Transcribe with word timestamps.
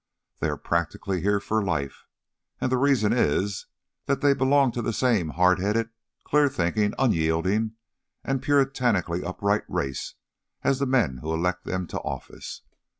They 0.39 0.49
practically 0.57 1.17
are 1.17 1.19
here 1.19 1.39
for 1.39 1.63
life; 1.63 2.07
and 2.59 2.71
the 2.71 2.77
reason 2.77 3.13
is 3.13 3.67
that 4.07 4.21
they 4.21 4.33
belong 4.33 4.71
to 4.71 4.81
the 4.81 4.93
same 4.93 5.29
hard 5.29 5.59
headed, 5.59 5.91
clear 6.23 6.49
thinking, 6.49 6.95
unyielding, 6.97 7.73
and 8.23 8.41
puritanically 8.41 9.23
upright 9.23 9.61
race 9.67 10.15
as 10.63 10.79
the 10.79 10.87
men 10.87 11.17
who 11.17 11.31
elect 11.31 11.65
them 11.65 11.85
to 11.85 11.99
office. 11.99 12.63